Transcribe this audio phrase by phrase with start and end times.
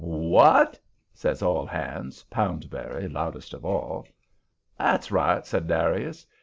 [0.03, 0.79] "WHAT?"
[1.13, 4.07] says all hands, Poundberry loudest of all.
[4.79, 6.25] "That's right," said Darius.